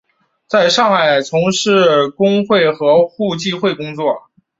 [0.47, 4.31] 在上海从事工会和互济会工作。